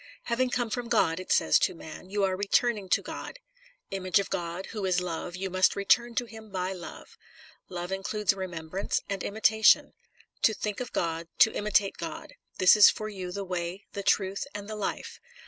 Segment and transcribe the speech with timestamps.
[0.31, 3.37] "Having come from God," it says to man, "you are returning to God.
[3.91, 7.19] Image of God, who is love, you must return to him by love.
[7.69, 9.93] Love includes remembrance and imitation.
[10.41, 14.47] To think of God, to imitate God; this is for you the way, the truth,
[14.55, 15.19] and the life.